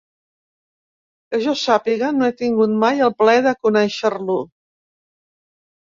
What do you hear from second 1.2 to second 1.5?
Que